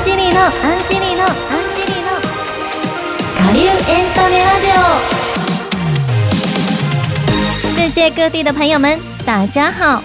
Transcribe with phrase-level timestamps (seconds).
[0.00, 0.52] ンジェリのアン
[0.88, 1.30] ジェリのアン
[1.74, 2.08] ジェリの。
[3.36, 3.68] 下流エ
[4.10, 4.80] ンタメラジオ。
[7.78, 10.02] 世界各地的朋友们大家好。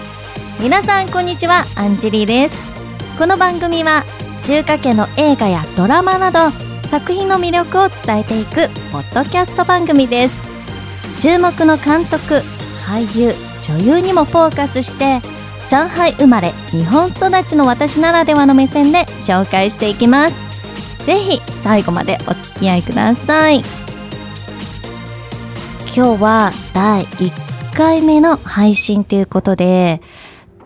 [0.60, 1.64] 皆さんこんにちは。
[1.76, 2.58] アンジェリです。
[3.18, 4.04] この番組は
[4.46, 6.50] 中華系の映画やドラマなど
[6.88, 10.38] 作品の魅力を伝えていくポッドキャスト番組です。
[11.22, 12.42] 注目の監督
[12.86, 13.32] 俳優
[13.78, 15.22] 女優にもフォーカスして
[15.68, 21.04] 上海生まれ日本育ちの私ならではの目線で紹介していきます。
[21.04, 23.62] ぜひ最後までお付き合いください。
[25.96, 30.02] 今日は第1回目の配信ということで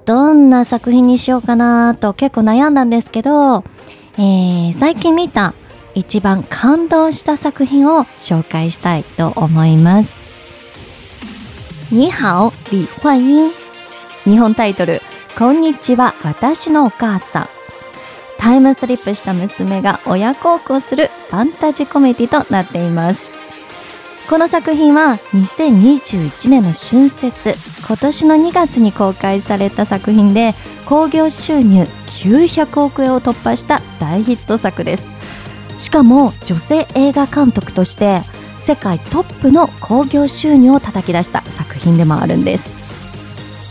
[0.04, 3.64] どんな作品にしようかなと結構悩んだんですけど、
[4.18, 5.54] えー、最近見た
[5.94, 10.20] 一番感動した作品を紹介したいと思います。
[11.90, 13.59] 你好李焕英
[14.24, 15.00] 日本タイトル
[15.38, 17.48] こんにちは私のお母さん。
[18.38, 23.30] タイムスリップした娘が親孝行するファンタジーコメディとなっています。
[24.28, 27.54] この作品は2021年の春節
[27.86, 30.52] 今年の2月に公開された作品で
[30.84, 35.10] 興行収入900億円を突破した大ヒット作です。
[35.78, 38.20] しかも女性映画監督として
[38.58, 42.89] 世界トップの興行収入を叩き出した作品でもあるんです。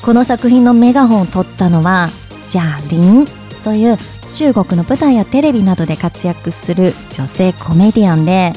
[0.03, 2.09] この作品のメガホンを取ったのは
[2.45, 3.27] ジャーリン
[3.63, 3.97] という
[4.33, 8.53] 中国の舞台やテレビなどで活躍する女性コメディアンで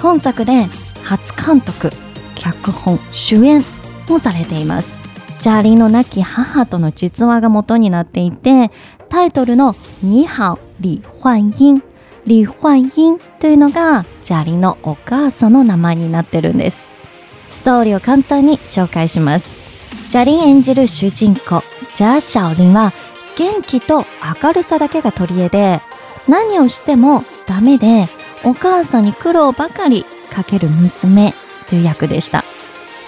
[0.00, 0.64] 今作で
[1.04, 1.90] 初監督
[2.34, 3.62] 脚本主演
[4.08, 4.98] もされています。
[5.38, 8.70] ジャーリンの亡き母との実話が元になっていて
[9.10, 11.82] タイトルの「ニハオ李焕英」
[12.26, 16.88] 李焕英というのがジャーリンのお母さんの名前になってるんです。
[17.50, 19.65] ストーリーを簡単に紹介します。
[20.08, 21.62] ジャリン演じる主人公
[21.96, 22.92] ジャー・シャオリンは
[23.36, 24.04] 元気と
[24.42, 25.80] 明るさだけが取り柄で
[26.28, 28.08] 何をしてもダメで
[28.44, 31.34] お母さんに苦労ばかりかける娘
[31.68, 32.44] という役でした。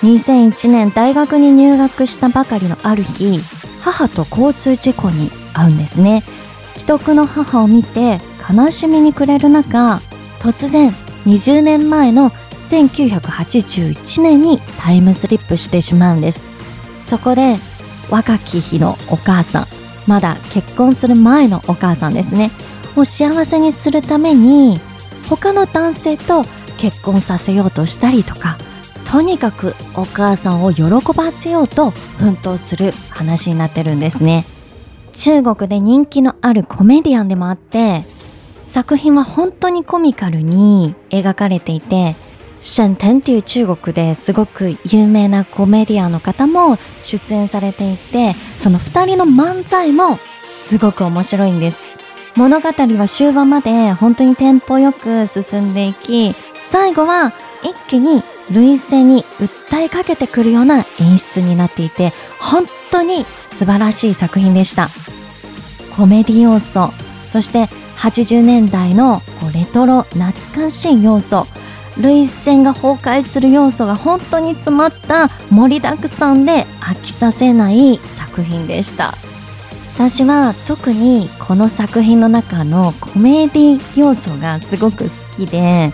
[0.02, 3.40] 2001年大学に入学したばかりのある日
[3.82, 6.22] 母と交通事故に遭うんですね。
[6.74, 10.00] 既得の母を見て悲しみに暮れる中
[10.40, 10.90] 突然
[11.26, 16.57] 20年前の1981年にタイムスリップしてしまうんです。
[17.08, 17.56] そこで
[18.10, 19.66] 若き日のお母さん
[20.06, 22.50] まだ結婚する前のお母さんですね。
[22.96, 24.78] を幸せにするために
[25.30, 26.44] 他の男性と
[26.76, 28.58] 結婚させようとしたりとか
[29.10, 34.44] とにかくお母さんを喜ばせようと奮闘する話になってるんですね。
[35.12, 38.04] 中国で人気のあるコメディアンでもあって
[38.66, 42.16] 作品は本当にコミカルに描かれていて
[42.60, 51.86] シェンテンっていう中国ですごく有名なコメディアの方も出演されていてその2人の漫才もすごく面白いんです。
[52.36, 57.32] 物語は終盤まで本当にテンポよく進んでいき最後は
[57.64, 64.88] 一気に類性に訴えかけてくるような演出になっていて本当に素晴らしい作品でした。
[65.96, 66.92] コメディ要素
[67.24, 67.64] そして
[67.96, 69.20] 80年代の
[69.52, 71.44] レトロ懐かしい要素
[71.98, 79.14] 涙腺が崩壊する要素が本当に詰まった盛りだくさんで飽きさせない作品でした。
[79.94, 85.92] 私は特にこの作品の中のコメディ要素がすごく好きで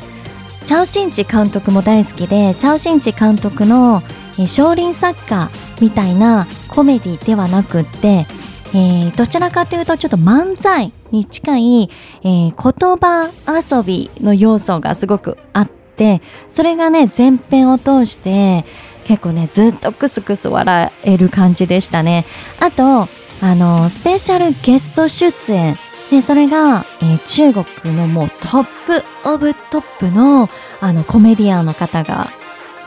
[0.63, 4.03] チャオシンチ監督も大好きでチャオシンチ監督の
[4.47, 8.27] 少林サッカーみたいなコメディではなくって、
[8.75, 11.91] えー、どちらかというとちょっと漫才に近い、
[12.25, 18.65] えー、言葉遊びの要素がすごくあってってそれがね前編を通して
[19.05, 22.25] 結構ねずっとクスクス笑える感じでしたね。
[22.59, 23.09] あと
[23.41, 25.77] あのスペシャルゲスト出演。
[26.11, 30.49] でそれが、えー、中国のもうトップオブトップの
[30.81, 32.29] あのコメディアンの方が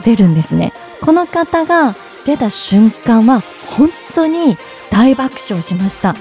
[0.04, 0.72] 出るんですね。
[1.00, 1.94] この方が
[2.24, 3.40] 出た瞬間は
[3.76, 4.56] 本当に
[4.90, 6.14] 大爆笑しました、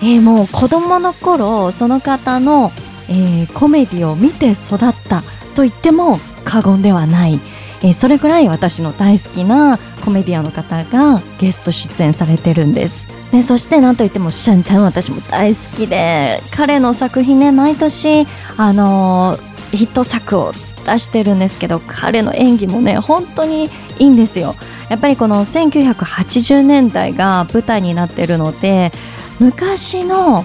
[0.00, 2.70] えー、もう子供の頃その方の、
[3.08, 4.78] えー、コメディを見て育っ
[5.08, 5.22] た
[5.52, 7.40] と言っても過言ではない、
[7.82, 13.06] えー、それぐらい私の大好きなコメディアンの方がゲスト出演されてるんです。
[13.30, 18.26] でそして何といってもシャンタン私も大好きで彼の作品ね毎年
[18.58, 20.52] あのー、ヒット作を
[20.84, 24.54] 出してるんですけど彼の演技もね本当にいいんですよ
[24.90, 28.92] やっぱりこの1980年代が舞台になってるので
[29.40, 30.44] 昔の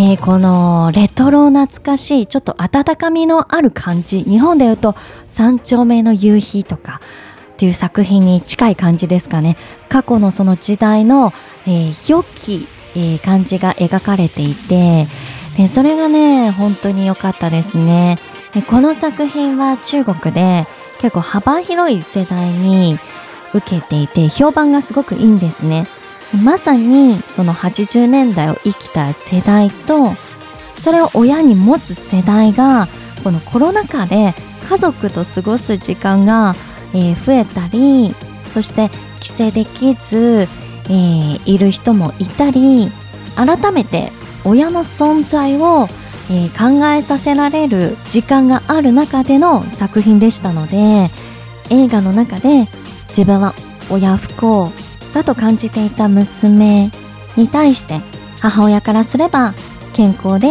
[0.00, 4.22] えー、このレトロ懐かしいちょっと温かみのある感じ。
[4.22, 4.94] 日本でいうと
[5.26, 7.00] 「三丁目の夕日」とか
[7.54, 9.56] っていう作品に近い感じですかね。
[9.88, 11.32] 過去のその時代の、
[11.66, 15.08] えー、良き、えー、感じが描かれていて
[15.56, 18.20] でそれがね本当に良かったですね。
[18.54, 20.68] でこの作品は中国で
[21.00, 23.00] 結構幅広い世代に
[23.52, 25.88] 受けていて評判がすごくいいんですね。
[26.44, 30.12] まさにその80年代を生きた世代と
[30.78, 32.86] それを親に持つ世代が
[33.24, 34.34] このコロナ禍で
[34.68, 36.54] 家族と過ごす時間が、
[36.94, 38.14] えー、増えたり
[38.44, 38.90] そして
[39.20, 40.46] 帰省できず、
[40.88, 42.90] えー、いる人もいたり
[43.34, 44.12] 改めて
[44.44, 45.86] 親の存在を、
[46.30, 51.08] えー、考えさせられる時間がある中での作品でしたので
[51.70, 52.66] 映画の中で
[53.08, 53.54] 自分は
[53.90, 54.70] 親不幸
[55.12, 56.90] だと感じていた娘
[57.36, 58.00] に対して
[58.40, 59.54] 母親からすれば
[59.94, 60.48] 健康で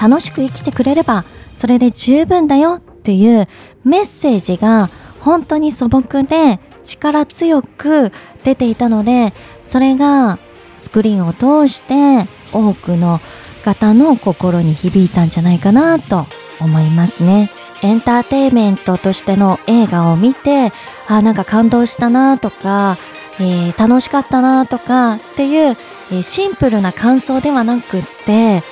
[0.00, 1.24] 楽しく生きてくれれば
[1.54, 3.46] それで十分だよっていう
[3.84, 8.12] メッセージが本当に素朴で力強く
[8.44, 9.32] 出ていたので
[9.62, 10.38] それが
[10.76, 13.20] スクリーンを通して多くの
[13.64, 16.26] 方の心に響いたんじゃないかなと
[16.60, 17.50] 思いますね。
[17.82, 20.72] エンターテイメントとしての映画を見て
[21.08, 22.96] あなんか感動したなとか、
[23.38, 28.62] えー、楽しかったなとかっていう、えー、シンプルな感想ではなくって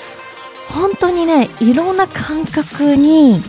[0.70, 3.42] 本当にねいろんな感覚に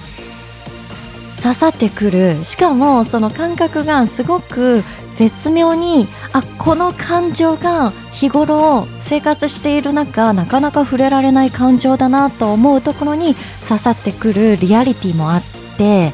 [1.42, 2.44] 刺さってくる。
[2.44, 4.84] しかもその感覚がすごく
[5.14, 13.36] 絶妙にあこの感情が日頃生活している中なかなか触れられない感情だなと思うところに
[13.66, 15.42] 刺さってくるリアリティもあっ
[15.78, 16.12] て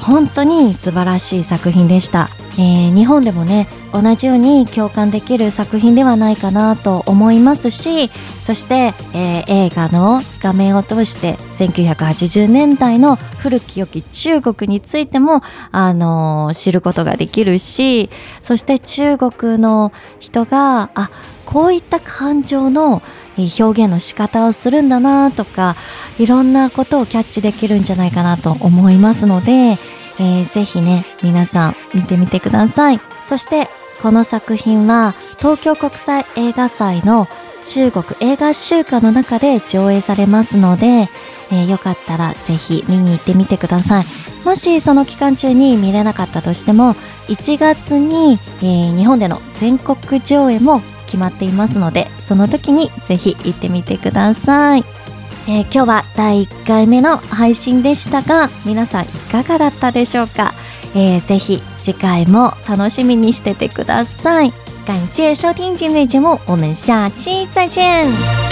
[0.00, 2.28] 本当に素晴らしい作品でした、
[2.58, 18.10] えー、日本でもね同じように共感できる作品ではないかなと思いますしそして、えー、映画の画面を通して1980年代の古き良き中国についても、あのー、知ることができるし
[18.42, 21.10] そして中国の人があ
[21.46, 23.02] こういった感情の
[23.36, 25.76] 表現の仕方をするんだなとか
[26.18, 29.78] いろんなことをキャッチできるんじゃないかなと思いますので、
[30.18, 33.00] えー、ぜひね皆さん見てみてください。
[33.24, 33.68] そして
[34.02, 37.28] この作品は東京国際映画祭の
[37.62, 41.08] 中国映画週間の中で上映されますので、
[41.52, 44.04] えー、よかったらぜひ見に行ってみてください。
[44.44, 46.94] もしその期間中に見れなかったとしても
[47.28, 54.84] 1月に、えー、日本での全国上映も決まっていますのでその時にぜひ行ってみてください、
[55.48, 60.52] えー、今日は第1回目の配信でしたが皆さんいかがだったでしょうか、
[60.94, 64.52] えー、ぜひ次回も楽しみにしててください。
[64.86, 68.51] 感謝收听今日的节目我们下期再见